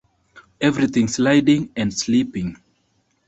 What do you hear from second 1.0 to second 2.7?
sliding and slipping.